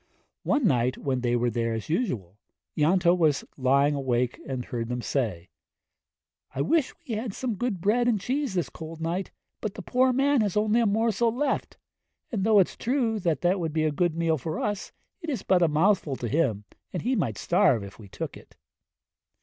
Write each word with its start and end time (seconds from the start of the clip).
One 0.41 0.65
night 0.65 0.97
when 0.97 1.21
they 1.21 1.35
were 1.35 1.51
there 1.51 1.75
as 1.75 1.87
usual, 1.87 2.39
Ianto 2.75 3.15
was 3.15 3.43
lying 3.55 3.93
wide 3.93 3.97
awake 3.99 4.39
and 4.47 4.65
heard 4.65 4.89
them 4.89 5.03
say, 5.03 5.49
'I 6.55 6.61
wish 6.61 6.91
we 7.07 7.13
had 7.13 7.35
some 7.35 7.53
good 7.53 7.79
bread 7.81 8.07
and 8.07 8.19
cheese 8.19 8.55
this 8.55 8.69
cold 8.69 8.99
night, 8.99 9.29
but 9.61 9.75
the 9.75 9.83
poor 9.83 10.11
man 10.11 10.41
has 10.41 10.57
only 10.57 10.79
a 10.79 10.87
morsel 10.87 11.31
left; 11.31 11.77
and 12.31 12.43
though 12.43 12.57
it's 12.57 12.75
true 12.75 13.19
that 13.19 13.59
would 13.59 13.73
be 13.73 13.83
a 13.83 13.91
good 13.91 14.15
meal 14.15 14.39
for 14.39 14.59
us, 14.59 14.91
it 15.21 15.29
is 15.29 15.43
but 15.43 15.61
a 15.61 15.67
mouthful 15.67 16.15
to 16.15 16.27
him, 16.27 16.63
and 16.91 17.03
he 17.03 17.15
might 17.15 17.37
starve 17.37 17.83
if 17.83 17.99
we 17.99 18.07
took 18.07 18.35
it.' 18.35 18.55